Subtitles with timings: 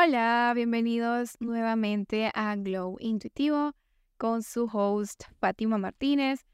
[0.00, 3.72] Hola, bienvenidos nuevamente a Glow Intuitivo
[4.16, 6.46] con su host Fátima Martínez.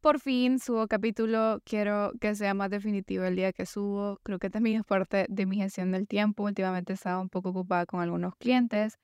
[0.00, 4.18] Por fin subo capítulo, quiero que sea más definitivo el día que subo.
[4.22, 6.44] Creo que también es parte de mi gestión del tiempo.
[6.44, 8.96] Últimamente estaba un poco ocupada con algunos clientes.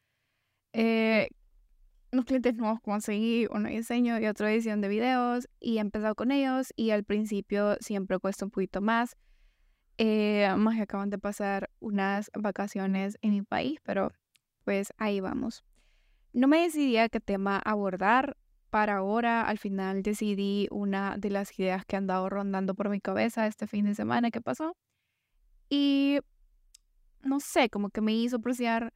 [0.73, 1.29] Eh,
[2.11, 6.30] unos clientes nuevos conseguí uno diseño y otra edición de videos y he empezado con
[6.30, 9.14] ellos y al principio siempre cuesta un poquito más.
[9.99, 14.13] Eh, más que acaban de pasar unas vacaciones en mi país, pero
[14.65, 15.65] pues ahí vamos.
[16.33, 18.37] No me decidí a qué tema abordar
[18.71, 19.43] para ahora.
[19.43, 23.69] Al final decidí una de las ideas que han andado rondando por mi cabeza este
[23.69, 24.77] fin de semana que pasó.
[25.69, 26.19] Y
[27.23, 28.93] no sé, como que me hizo apreciar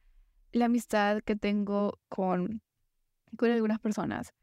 [0.51, 2.61] la amistad que tengo con,
[3.37, 4.33] con algunas personas.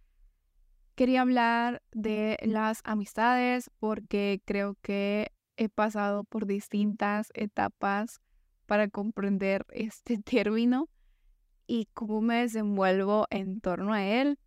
[0.95, 8.21] Quería hablar de las amistades porque creo que he pasado por distintas etapas
[8.67, 10.89] para comprender este término
[11.67, 14.39] y cómo me desenvuelvo en torno a él.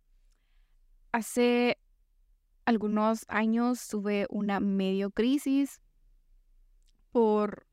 [1.12, 1.78] Hace
[2.64, 5.80] algunos años tuve una medio crisis
[7.10, 7.66] por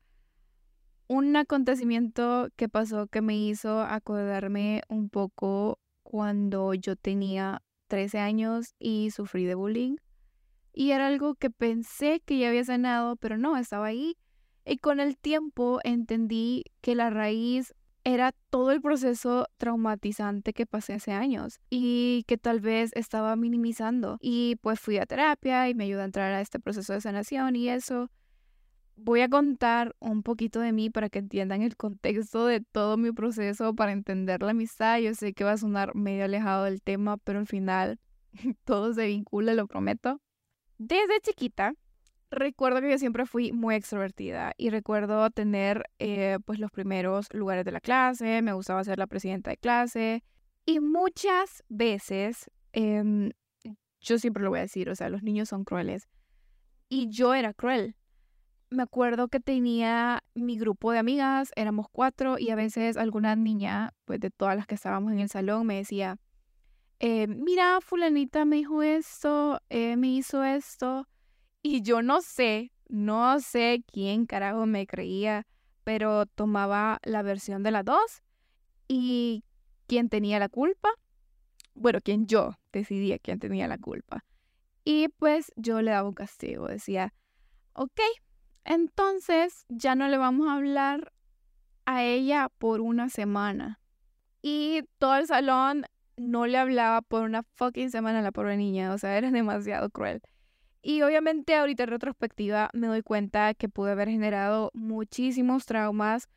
[1.06, 8.74] un acontecimiento que pasó que me hizo acordarme un poco cuando yo tenía 13 años
[8.78, 9.96] y sufrí de bullying.
[10.78, 14.16] Y era algo que pensé que ya había sanado, pero no, estaba ahí.
[14.64, 20.92] Y con el tiempo entendí que la raíz era todo el proceso traumatizante que pasé
[20.92, 24.18] hace años y que tal vez estaba minimizando.
[24.20, 27.56] Y pues fui a terapia y me ayudó a entrar a este proceso de sanación
[27.56, 28.08] y eso.
[28.94, 33.10] Voy a contar un poquito de mí para que entiendan el contexto de todo mi
[33.10, 35.00] proceso, para entender la amistad.
[35.00, 37.98] Yo sé que va a sonar medio alejado del tema, pero al final
[38.64, 40.20] todo se vincula, lo prometo.
[40.78, 41.74] Desde chiquita,
[42.30, 47.64] recuerdo que yo siempre fui muy extrovertida y recuerdo tener eh, pues los primeros lugares
[47.64, 50.22] de la clase, me gustaba ser la presidenta de clase
[50.66, 53.32] y muchas veces, em,
[54.00, 56.08] yo siempre lo voy a decir, o sea, los niños son crueles
[56.88, 57.96] y yo era cruel.
[58.70, 63.94] Me acuerdo que tenía mi grupo de amigas, éramos cuatro y a veces alguna niña,
[64.04, 66.18] pues de todas las que estábamos en el salón, me decía,
[67.00, 71.06] eh, mira, fulanita me dijo esto, eh, me hizo esto,
[71.62, 75.46] y yo no sé, no sé quién carajo me creía,
[75.84, 78.22] pero tomaba la versión de las dos
[78.88, 79.44] y
[79.86, 80.90] quién tenía la culpa,
[81.74, 84.24] bueno, quién yo decidía quién tenía la culpa.
[84.84, 87.14] Y pues yo le daba un castigo, decía,
[87.74, 88.00] ok,
[88.64, 91.12] entonces ya no le vamos a hablar
[91.84, 93.80] a ella por una semana.
[94.42, 95.84] Y todo el salón
[96.18, 99.90] no le hablaba por una fucking semana a la pobre niña, o sea, era demasiado
[99.90, 100.20] cruel.
[100.82, 106.28] Y obviamente ahorita en retrospectiva me doy cuenta que pude haber generado muchísimos traumas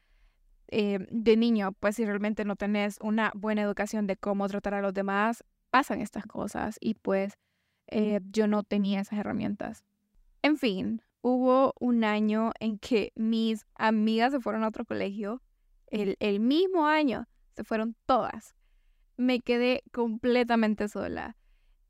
[0.67, 4.81] eh, de niño, pues si realmente no tenés una buena educación de cómo tratar a
[4.81, 7.37] los demás, pasan estas cosas y pues
[7.87, 9.83] eh, yo no tenía esas herramientas.
[10.41, 15.41] En fin, hubo un año en que mis amigas se fueron a otro colegio,
[15.87, 18.55] el, el mismo año se fueron todas
[19.21, 21.37] me quedé completamente sola.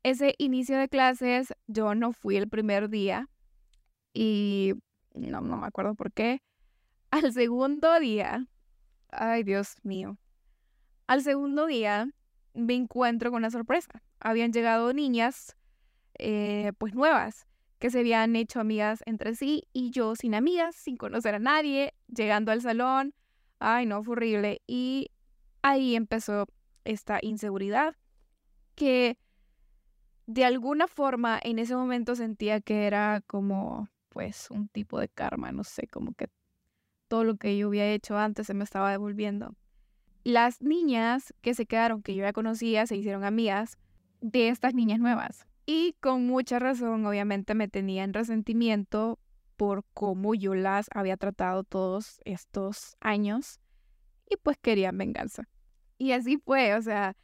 [0.02, 3.28] Ese inicio de clases yo no fui el primer día
[4.12, 4.74] y
[5.14, 6.42] no, no me acuerdo por qué.
[7.10, 8.46] Al segundo día,
[9.10, 10.18] ay Dios mío,
[11.06, 12.08] al segundo día
[12.54, 14.02] me encuentro con una sorpresa.
[14.20, 15.56] Habían llegado niñas,
[16.18, 17.46] eh, pues nuevas,
[17.78, 21.94] que se habían hecho amigas entre sí y yo sin amigas, sin conocer a nadie,
[22.08, 23.14] llegando al salón.
[23.58, 24.62] Ay, no, fue horrible.
[24.66, 25.10] Y
[25.62, 26.46] ahí empezó
[26.84, 27.96] esta inseguridad
[28.74, 29.18] que
[30.26, 35.52] de alguna forma en ese momento sentía que era como pues un tipo de karma,
[35.52, 36.28] no sé, como que
[37.08, 39.54] todo lo que yo había hecho antes se me estaba devolviendo.
[40.24, 43.76] Las niñas que se quedaron, que yo ya conocía, se hicieron amigas
[44.20, 45.46] de estas niñas nuevas.
[45.66, 49.18] Y con mucha razón, obviamente, me tenían resentimiento
[49.56, 53.60] por cómo yo las había tratado todos estos años
[54.28, 55.48] y pues querían venganza.
[56.02, 57.14] Y así fue, o sea,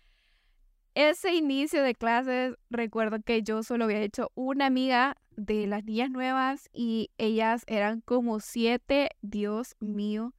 [0.95, 6.11] ese inicio de clases, recuerdo que yo solo había hecho una amiga de las niñas
[6.11, 10.33] nuevas y ellas eran como siete, Dios mío,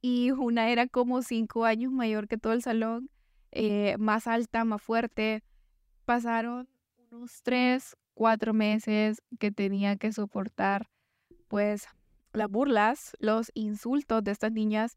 [0.00, 3.10] y una era como cinco años mayor que todo el salón,
[3.50, 5.42] eh, más alta, más fuerte.
[6.06, 6.70] Pasaron
[7.10, 10.88] unos tres, cuatro meses que tenía que soportar
[11.48, 11.86] pues
[12.32, 14.96] las burlas, los insultos de estas niñas.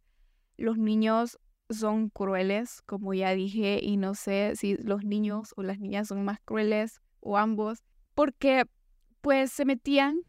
[0.56, 1.38] Los niños
[1.69, 6.23] son crueles, como ya dije, y no sé si los niños o las niñas son
[6.23, 7.83] más crueles o ambos,
[8.13, 8.65] porque
[9.21, 10.21] pues se metían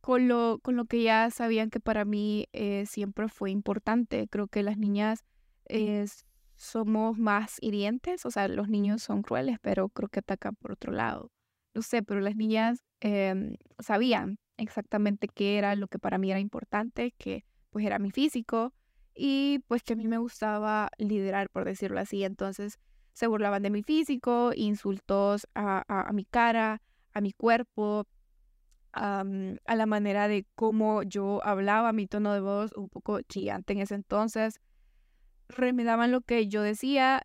[0.00, 4.28] con lo, con lo que ya sabían que para mí eh, siempre fue importante.
[4.28, 5.24] Creo que las niñas
[5.64, 10.72] es, somos más hirientes, o sea, los niños son crueles, pero creo que atacan por
[10.72, 11.32] otro lado.
[11.74, 16.40] No sé, pero las niñas em, sabían exactamente qué era lo que para mí era
[16.40, 18.72] importante, que pues era mi físico
[19.16, 22.24] y pues que a mí me gustaba liderar, por decirlo así.
[22.24, 22.78] Entonces
[23.12, 26.82] se burlaban de mi físico, insultos a, a, mi cara,
[27.14, 28.06] a mi cuerpo,
[28.92, 29.24] a
[29.74, 33.94] la manera de cómo yo hablaba, mi tono de voz un poco chillante en ese
[33.94, 34.60] entonces.
[35.48, 37.22] Remedaban lo que yo decía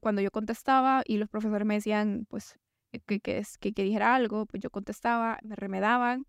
[0.00, 2.58] cuando yo contestaba y los profesores me decían, pues,
[3.06, 6.26] que, que, que, que dijera algo, pues yo contestaba, me remedaban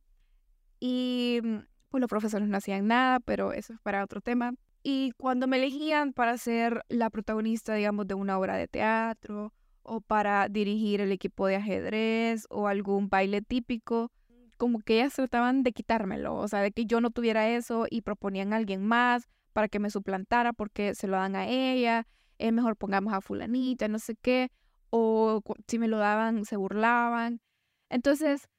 [0.79, 1.57] y mm,
[1.89, 4.53] pues los profesores no hacían nada, pero eso es para otro tema.
[4.83, 10.01] Y cuando me elegían para ser la protagonista, digamos, de una obra de teatro o
[10.01, 14.11] para dirigir el equipo de ajedrez o algún baile típico,
[14.57, 18.01] como que ellas trataban de quitármelo, o sea, de que yo no tuviera eso y
[18.01, 22.05] proponían a alguien más para que me suplantara porque se lo dan a ella,
[22.37, 24.51] es mejor pongamos a fulanita, no sé qué,
[24.89, 27.41] o si me lo daban se burlaban.
[27.89, 28.49] Entonces,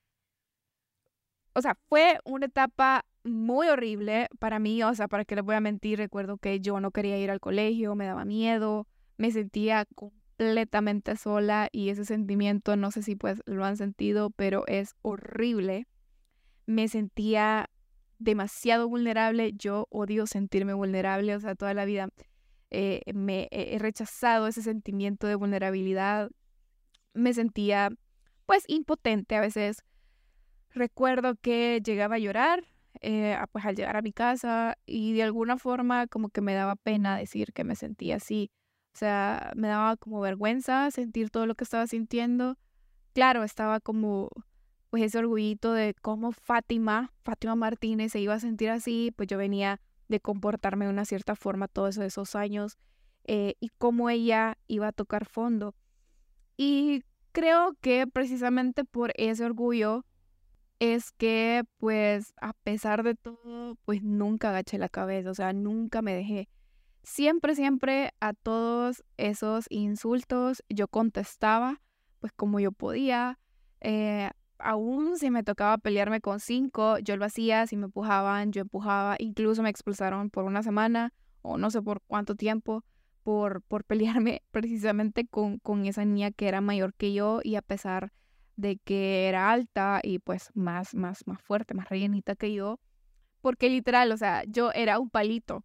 [1.54, 5.54] o sea, fue una etapa muy horrible para mí, o sea, para qué les voy
[5.54, 8.86] a mentir, recuerdo que yo no quería ir al colegio, me daba miedo,
[9.16, 14.64] me sentía completamente sola y ese sentimiento, no sé si pues lo han sentido, pero
[14.66, 15.86] es horrible.
[16.66, 17.70] Me sentía
[18.18, 22.08] demasiado vulnerable, yo odio sentirme vulnerable, o sea, toda la vida
[22.70, 26.30] eh, me he rechazado ese sentimiento de vulnerabilidad,
[27.12, 27.90] me sentía
[28.46, 29.84] pues impotente a veces.
[30.70, 32.64] Recuerdo que llegaba a llorar,
[33.00, 36.76] eh, pues al llegar a mi casa y de alguna forma como que me daba
[36.76, 38.50] pena decir que me sentía así.
[38.94, 42.56] O sea, me daba como vergüenza sentir todo lo que estaba sintiendo.
[43.12, 44.30] Claro, estaba como
[44.90, 49.36] pues ese orgullito de cómo Fátima, Fátima Martínez se iba a sentir así, pues yo
[49.36, 52.78] venía de comportarme de una cierta forma todos esos años
[53.24, 55.74] eh, y cómo ella iba a tocar fondo.
[56.56, 57.02] Y
[57.32, 60.04] creo que precisamente por ese orgullo
[60.92, 66.02] es que pues a pesar de todo, pues nunca agaché la cabeza, o sea, nunca
[66.02, 66.48] me dejé.
[67.02, 71.80] Siempre, siempre a todos esos insultos yo contestaba
[72.20, 73.38] pues como yo podía.
[73.80, 78.62] Eh, aún si me tocaba pelearme con cinco, yo lo hacía, si me empujaban, yo
[78.62, 82.84] empujaba, incluso me expulsaron por una semana o no sé por cuánto tiempo
[83.22, 87.62] por, por pelearme precisamente con, con esa niña que era mayor que yo y a
[87.62, 88.23] pesar de
[88.84, 92.80] que era alta y pues más, más, más fuerte, más rellenita que yo,
[93.40, 95.64] porque literal, o sea, yo era un palito.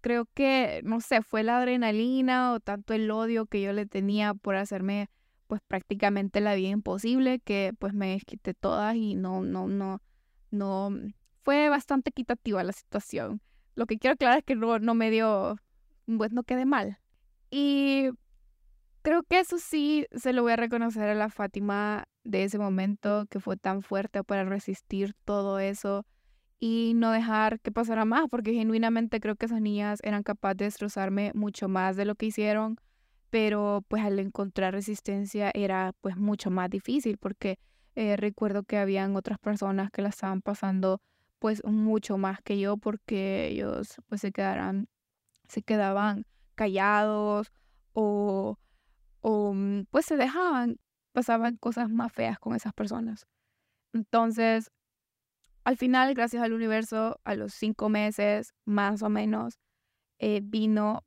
[0.00, 4.34] Creo que, no sé, fue la adrenalina o tanto el odio que yo le tenía
[4.34, 5.08] por hacerme
[5.48, 10.02] pues prácticamente la vida imposible, que pues me quité todas y no, no, no,
[10.50, 10.90] no,
[11.42, 13.40] fue bastante equitativa la situación.
[13.74, 15.56] Lo que quiero aclarar es que no, no me dio,
[16.06, 16.98] pues no quedé mal.
[17.50, 18.10] Y
[19.02, 23.26] Creo que eso sí se lo voy a reconocer a la Fátima de ese momento
[23.30, 26.04] que fue tan fuerte para resistir todo eso
[26.60, 30.64] y no dejar que pasara más, porque genuinamente creo que esas niñas eran capaces de
[30.66, 32.76] destrozarme mucho más de lo que hicieron,
[33.30, 37.58] pero pues al encontrar resistencia era pues mucho más difícil, porque
[37.94, 41.00] eh, recuerdo que habían otras personas que la estaban pasando
[41.38, 44.88] pues mucho más que yo, porque ellos pues se quedaran,
[45.48, 46.24] se quedaban
[46.56, 47.52] callados
[47.92, 48.58] o
[49.30, 50.78] o mm, pues se dejaban,
[51.12, 53.26] pasaban cosas más feas con esas personas.
[53.92, 54.70] Entonces,
[55.64, 59.58] al final, gracias al universo, a los cinco meses más o menos,
[60.18, 61.04] eh, vino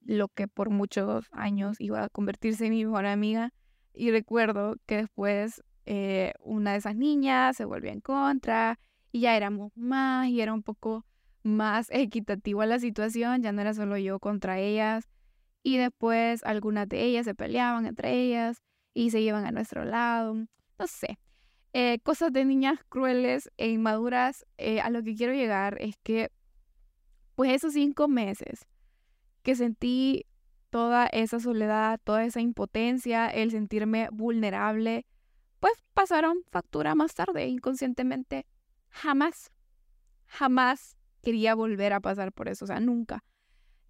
[0.00, 3.52] lo que por muchos años iba a convertirse en mi mejor amiga.
[3.94, 8.80] Y recuerdo que después eh, una de esas niñas se volvió en contra
[9.12, 11.06] y ya éramos más y era un poco
[11.44, 15.08] más equitativa la situación, ya no era solo yo contra ellas,
[15.62, 18.62] y después algunas de ellas se peleaban entre ellas
[18.94, 20.34] y se llevan a nuestro lado.
[20.34, 21.18] No sé.
[21.72, 24.46] Eh, cosas de niñas crueles e inmaduras.
[24.58, 26.30] Eh, a lo que quiero llegar es que,
[27.34, 28.66] pues esos cinco meses
[29.42, 30.26] que sentí
[30.70, 35.06] toda esa soledad, toda esa impotencia, el sentirme vulnerable,
[35.58, 38.46] pues pasaron factura más tarde, inconscientemente.
[38.88, 39.50] Jamás,
[40.26, 43.24] jamás quería volver a pasar por eso, o sea, nunca.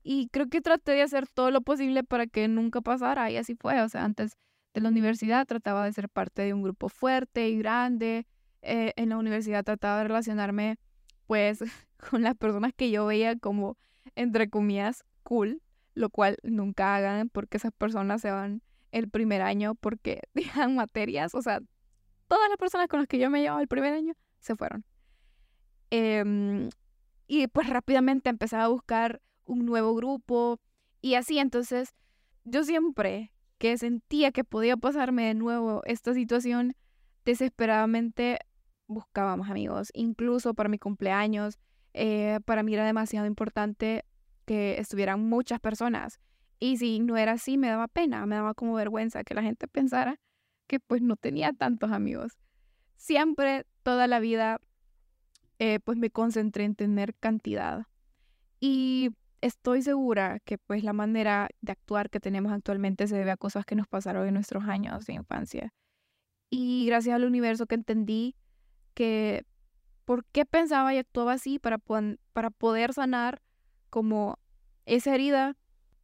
[0.03, 3.55] Y creo que traté de hacer todo lo posible para que nunca pasara y así
[3.55, 3.81] fue.
[3.83, 4.37] O sea, antes
[4.75, 8.27] de la universidad trataba de ser parte de un grupo fuerte y grande.
[8.63, 10.79] Eh, en la universidad trataba de relacionarme
[11.27, 11.61] pues
[12.11, 13.77] con las personas que yo veía como,
[14.17, 15.63] entre comillas, cool,
[15.95, 21.35] lo cual nunca hagan porque esas personas se van el primer año porque dejan materias.
[21.35, 21.61] O sea,
[22.29, 24.85] todas las personas con las que yo me llevaba el primer año se fueron.
[25.91, 26.71] Em,
[27.27, 30.61] y pues rápidamente empezaba a buscar un nuevo grupo
[31.03, 31.95] Y así entonces,
[32.45, 36.75] yo siempre que sentía que podía pasarme de nuevo esta situación,
[37.25, 38.39] desesperadamente
[38.87, 41.59] buscaba más amigos, incluso para mi cumpleaños.
[41.93, 44.05] Eh, para mí era demasiado importante
[44.47, 46.21] que estuvieran muchas personas.
[46.59, 49.69] Y si no era así, me daba pena, me daba como vergüenza que la gente
[49.69, 50.19] pensara
[50.67, 52.39] que pues no tenía tantos amigos.
[52.97, 54.61] Siempre, toda la vida,
[55.59, 57.87] eh, pues me concentré en tener cantidad.
[58.61, 63.37] Y estoy segura que pues la manera de actuar que tenemos actualmente se debe a
[63.37, 65.73] cosas que nos pasaron en nuestros años de infancia.
[66.51, 68.37] Y gracias al universo que entendí
[68.95, 69.47] que
[70.05, 73.41] por qué pensaba y actuaba así para, para poder sanar
[73.89, 74.39] como
[74.85, 75.57] esa herida,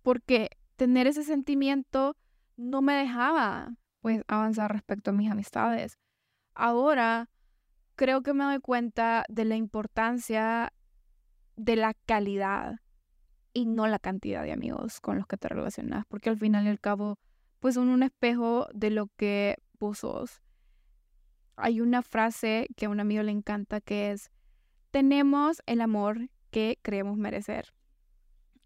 [0.02, 2.16] porque tener ese sentimiento
[2.56, 5.98] no me dejaba pues avanzar respecto a mis amistades.
[6.54, 7.28] Ahora
[7.96, 10.72] creo que me doy cuenta de la importancia
[11.56, 12.80] de la calidad
[13.56, 16.68] y no la cantidad de amigos con los que te relacionas, porque al final y
[16.68, 17.18] al cabo,
[17.58, 20.42] pues son un espejo de lo que vos sos.
[21.56, 24.30] Hay una frase que a un amigo le encanta que es,
[24.90, 27.72] tenemos el amor que creemos merecer.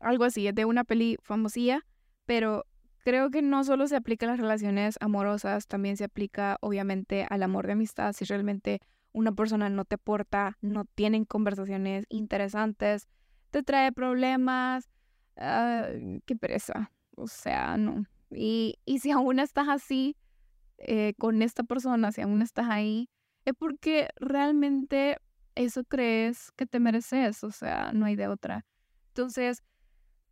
[0.01, 1.87] Algo así, es de una peli famosía,
[2.27, 2.67] pero
[3.05, 7.45] creo que no solo se aplica a las relaciones amorosas, también se aplica obviamente al
[7.45, 8.13] amor de amistad.
[8.13, 8.81] Si realmente
[9.13, 13.07] una persona no te porta, no tienen conversaciones interesantes,
[13.51, 14.89] te trae problemas,
[15.37, 15.89] ah,
[16.27, 16.91] qué pereza.
[17.17, 18.07] O sea, no.
[18.31, 20.17] Y, y si aún estás así
[20.79, 23.09] eh, con esta persona, si aún estás ahí,
[23.45, 25.19] es porque realmente
[25.55, 28.65] eso crees que te mereces, o sea, no hay de otra.
[29.09, 29.63] Entonces,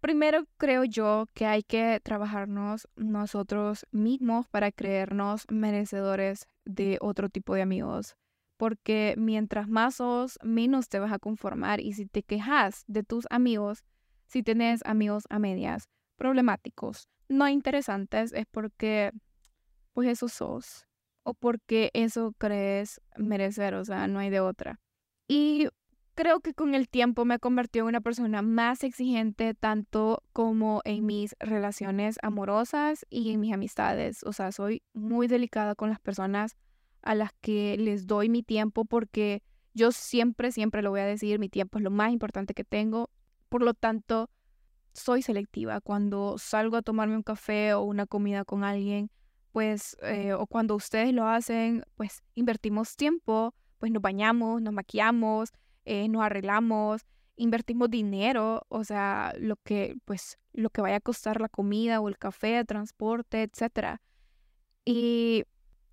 [0.01, 7.55] primero creo yo que hay que trabajarnos nosotros mismos para creernos merecedores de otro tipo
[7.55, 8.17] de amigos
[8.59, 13.27] porque mientras más sos, menos te vas a conformar y si te quejas de tus
[13.31, 13.85] amigos,
[14.27, 19.12] si tenés amigos a medias, problemáticos, no interesantes, es porque
[19.95, 20.87] pues eso sos
[21.23, 24.81] o porque eso crees merecer, o sea, no hay de otra.
[25.29, 25.69] Y
[26.15, 31.07] creo que con el tiempo me convertido en una persona más exigente tanto como en
[31.07, 36.57] mis relaciones amorosas y en mis amistades, o sea, soy muy delicada con las personas
[37.02, 39.43] a las que les doy mi tiempo porque
[39.75, 43.11] yo siempre, siempre lo voy a decir, mi tiempo es lo más importante que tengo.
[43.49, 44.28] Por lo tanto,
[44.93, 45.81] soy selectiva.
[45.81, 49.11] Cuando salgo a tomarme un café o una comida con alguien,
[49.52, 55.50] pues, eh, o cuando ustedes lo hacen, pues invertimos tiempo, pues nos bañamos, nos maquillamos,
[55.85, 57.02] eh, nos arreglamos,
[57.37, 62.09] invertimos dinero, o sea, lo que, pues, lo que vaya a costar la comida o
[62.09, 64.02] el café, el transporte, etcétera.
[64.85, 65.45] Y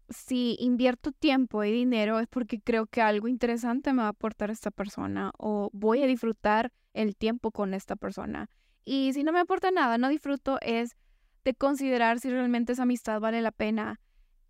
[0.09, 4.51] si invierto tiempo y dinero es porque creo que algo interesante me va a aportar
[4.51, 8.50] esta persona o voy a disfrutar el tiempo con esta persona.
[8.83, 10.95] Y si no me aporta nada, no disfruto, es
[11.43, 14.00] de considerar si realmente esa amistad vale la pena.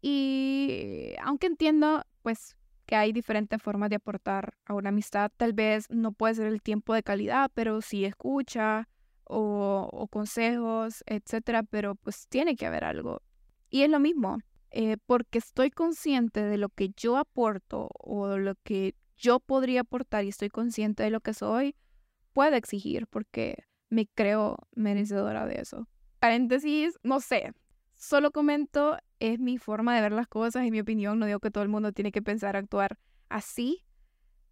[0.02, 5.90] Y aunque entiendo, pues, que hay diferentes formas de aportar a una amistad, tal vez
[5.90, 8.88] no puede ser el tiempo de calidad, pero sí escucha
[9.24, 13.22] o, o consejos, etcétera, pero pues tiene que haber algo.
[13.70, 14.38] Y es lo mismo,
[14.78, 20.26] eh, porque estoy consciente de lo que yo aporto o lo que yo podría aportar
[20.26, 21.78] y estoy consciente de lo que soy,
[22.34, 25.88] puedo exigir porque me creo merecedora de eso.
[26.20, 27.54] Paréntesis, no sé,
[27.94, 31.52] solo comento, es mi forma de ver las cosas, y mi opinión, no digo que
[31.52, 32.98] todo el mundo tiene que pensar, actuar
[33.30, 33.86] así.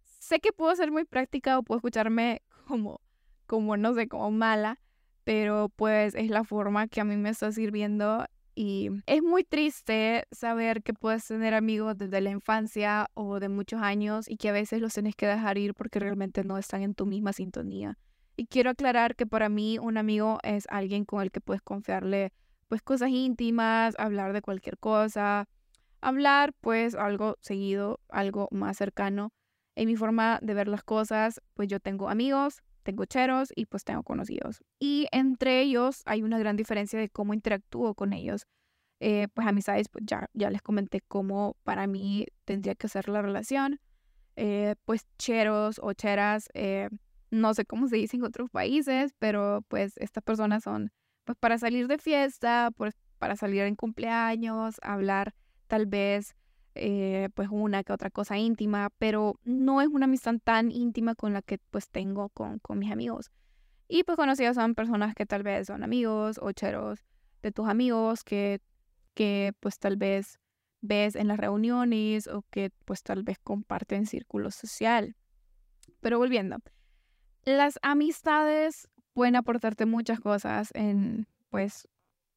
[0.04, 3.02] Sé que puedo ser muy práctica o puedo escucharme como,
[3.46, 4.80] como no sé, como mala,
[5.24, 10.26] pero pues es la forma que a mí me está sirviendo y es muy triste
[10.30, 14.52] saber que puedes tener amigos desde la infancia o de muchos años y que a
[14.52, 17.98] veces los tienes que dejar ir porque realmente no están en tu misma sintonía.
[18.36, 22.32] Y quiero aclarar que para mí un amigo es alguien con el que puedes confiarle
[22.68, 25.48] pues cosas íntimas, hablar de cualquier cosa,
[26.00, 29.32] hablar pues algo seguido, algo más cercano.
[29.76, 33.82] En mi forma de ver las cosas, pues yo tengo amigos, tengo cheros y pues
[33.82, 34.62] tengo conocidos.
[34.78, 38.46] Y entre ellos hay una gran diferencia de cómo interactúo con ellos.
[39.00, 43.22] Eh, pues amistades, pues ya, ya les comenté cómo para mí tendría que ser la
[43.22, 43.80] relación.
[44.36, 46.88] Eh, pues cheros o cheras, eh,
[47.30, 50.92] no sé cómo se dice en otros países, pero pues estas personas son
[51.24, 55.34] pues para salir de fiesta, pues para salir en cumpleaños, hablar
[55.66, 56.34] tal vez
[56.74, 61.32] eh, pues una que otra cosa íntima, pero no es una amistad tan íntima con
[61.32, 63.30] la que pues tengo con, con mis amigos.
[63.88, 67.04] Y pues conocidos son personas que tal vez son amigos o cheros
[67.42, 68.60] de tus amigos que,
[69.14, 70.40] que pues tal vez
[70.80, 75.16] ves en las reuniones o que pues tal vez comparten círculo social.
[76.00, 76.58] Pero volviendo,
[77.44, 81.88] las amistades pueden aportarte muchas cosas en, pues,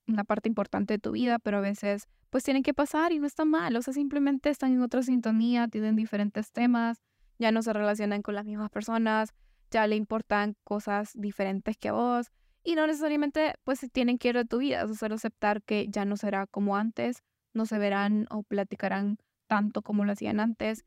[0.07, 3.27] una parte importante de tu vida, pero a veces, pues, tienen que pasar y no
[3.27, 3.75] está mal.
[3.75, 7.01] O sea, simplemente están en otra sintonía, tienen diferentes temas,
[7.39, 9.33] ya no se relacionan con las mismas personas,
[9.69, 12.31] ya le importan cosas diferentes que a vos
[12.63, 14.83] y no necesariamente, pues, tienen que ir de tu vida.
[14.83, 17.23] O sea, aceptar que ya no será como antes,
[17.53, 20.83] no se verán o platicarán tanto como lo hacían antes.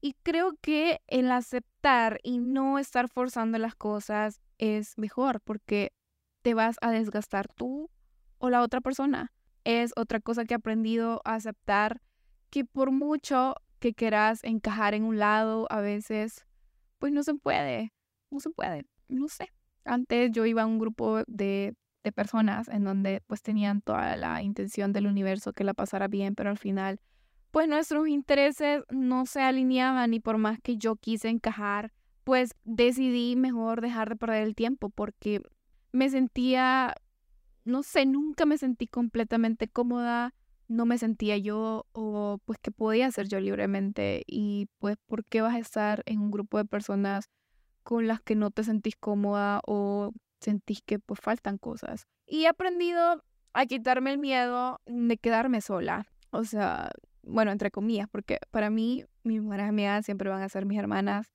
[0.00, 5.92] Y creo que el aceptar y no estar forzando las cosas es mejor porque
[6.42, 7.90] te vas a desgastar tú
[8.38, 9.32] o la otra persona.
[9.64, 12.00] Es otra cosa que he aprendido a aceptar
[12.50, 16.46] que por mucho que quieras encajar en un lado, a veces,
[16.98, 17.92] pues no se puede,
[18.30, 19.48] no se puede, no sé.
[19.84, 24.42] Antes yo iba a un grupo de, de personas en donde pues tenían toda la
[24.42, 27.00] intención del universo que la pasara bien, pero al final
[27.56, 31.90] pues nuestros intereses no se alineaban y por más que yo quise encajar,
[32.22, 35.40] pues decidí mejor dejar de perder el tiempo porque
[35.90, 36.94] me sentía,
[37.66, 40.34] no sé, nunca me sentí completamente cómoda,
[40.68, 45.40] no me sentía yo o pues que podía ser yo libremente y pues por qué
[45.40, 47.28] vas a estar en un grupo de personas
[47.82, 52.06] con las que no te sentís cómoda o sentís que pues faltan cosas.
[52.26, 56.06] Y he aprendido a quitarme el miedo de quedarme sola.
[56.30, 56.90] O sea,
[57.22, 61.32] bueno, entre comillas, porque para mí mis buenas amigas siempre van a ser mis hermanas,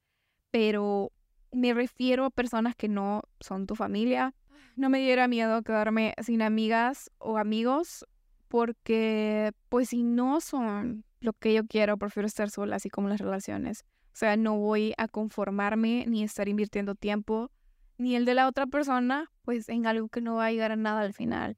[0.50, 1.12] pero
[1.52, 4.34] me refiero a personas que no son tu familia.
[4.76, 8.06] No me diera miedo quedarme sin amigas o amigos,
[8.48, 13.20] porque pues si no son lo que yo quiero, prefiero estar sola, así como las
[13.20, 13.86] relaciones.
[14.08, 17.52] O sea, no voy a conformarme ni estar invirtiendo tiempo,
[17.98, 20.76] ni el de la otra persona, pues en algo que no va a llegar a
[20.76, 21.56] nada al final.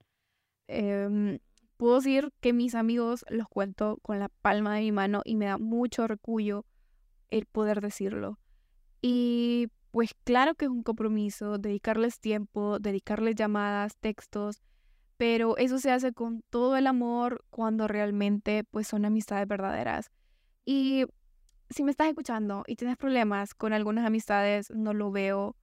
[0.68, 1.40] Eh,
[1.78, 5.46] puedo decir que mis amigos los cuento con la palma de mi mano y me
[5.46, 6.66] da mucho recuyo
[7.30, 8.38] el poder decirlo.
[9.02, 14.64] Y pues claro que es un compromiso, dedicarles tiempo, dedicarles llamadas, textos,
[15.18, 20.12] pero eso se hace con todo el amor cuando realmente pues son amistades verdaderas.
[20.66, 21.06] Y
[21.70, 25.56] si me estás escuchando y tienes problemas con algunas amistades, no lo veo,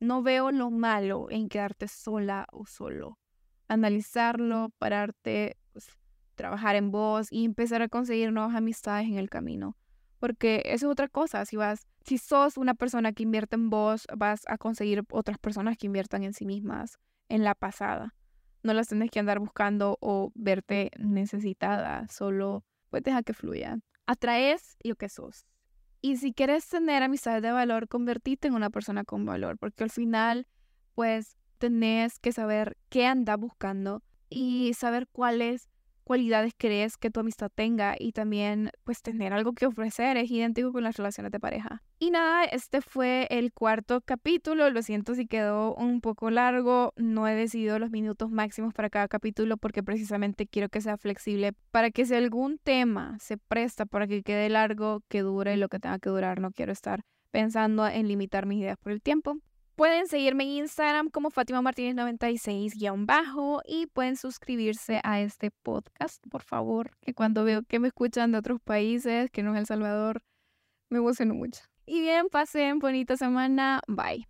[0.00, 3.18] no veo lo malo en quedarte sola o solo
[3.68, 5.88] analizarlo, pararte, pues,
[6.34, 9.76] trabajar en vos y empezar a conseguir nuevas amistades en el camino.
[10.18, 14.06] Porque eso es otra cosa, si vas, si sos una persona que invierte en vos,
[14.16, 18.14] vas a conseguir otras personas que inviertan en sí mismas, en la pasada.
[18.62, 23.78] No las tenés que andar buscando o verte necesitada, solo pues deja que fluya.
[24.06, 25.46] Atraes lo que sos.
[26.00, 29.90] Y si quieres tener amistades de valor, convertite en una persona con valor, porque al
[29.90, 30.46] final,
[30.94, 35.68] pues tenés que saber qué anda buscando y saber cuáles
[36.06, 40.72] cualidades crees que tu amistad tenga y también pues tener algo que ofrecer es idéntico
[40.72, 41.82] con las relaciones de pareja.
[41.98, 47.26] Y nada, este fue el cuarto capítulo, lo siento si quedó un poco largo, no
[47.26, 51.90] he decidido los minutos máximos para cada capítulo porque precisamente quiero que sea flexible para
[51.90, 55.98] que si algún tema se presta para que quede largo, que dure lo que tenga
[55.98, 59.38] que durar, no quiero estar pensando en limitar mis ideas por el tiempo.
[59.76, 66.40] Pueden seguirme en Instagram como Fátima Martínez 96-bajo y pueden suscribirse a este podcast, por
[66.40, 70.22] favor, que cuando veo que me escuchan de otros países, que no es El Salvador,
[70.88, 71.60] me emociono mucho.
[71.84, 73.82] Y bien, pasen bonita semana.
[73.86, 74.26] Bye.